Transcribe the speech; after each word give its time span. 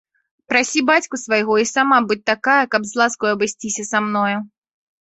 Прасі 0.53 0.81
бацьку 0.89 1.19
свайго 1.25 1.53
і 1.65 1.67
сама 1.75 1.97
будзь 2.09 2.27
такая, 2.33 2.59
каб 2.73 2.81
з 2.95 3.05
ласкай 3.05 3.29
абысціся 3.39 3.83
са 3.93 4.07
мною. 4.09 4.37